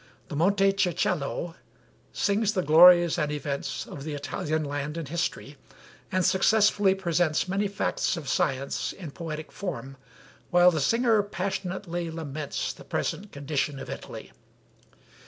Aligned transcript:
The 0.29 0.35
'Monte 0.35 0.73
Circello' 0.75 1.53
sings 2.11 2.53
the 2.53 2.63
glories 2.63 3.19
and 3.19 3.31
events 3.31 3.85
of 3.85 4.03
the 4.03 4.15
Italian 4.15 4.63
land 4.63 4.97
and 4.97 5.07
history, 5.07 5.57
and 6.11 6.25
successfully 6.25 6.95
presents 6.95 7.47
many 7.47 7.67
facts 7.67 8.17
of 8.17 8.27
science 8.27 8.93
in 8.93 9.11
poetic 9.11 9.51
form, 9.51 9.97
while 10.49 10.71
the 10.71 10.81
singer 10.81 11.21
passionately 11.21 12.09
laments 12.09 12.73
the 12.73 12.83
present 12.83 13.31
condition 13.31 13.77
of 13.77 13.91
Italy. 13.91 14.31